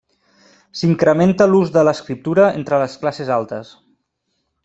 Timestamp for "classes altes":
3.05-3.73